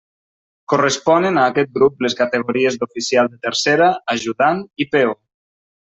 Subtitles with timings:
[0.71, 5.19] Corresponen a aquest grup les categories d'oficial de tercera, ajudant i peó.